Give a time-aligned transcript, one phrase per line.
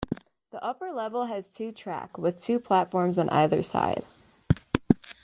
[0.49, 4.03] The upper level has two track with two platforms on either side.